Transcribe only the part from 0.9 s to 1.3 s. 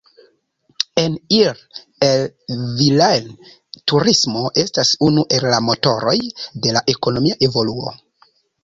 En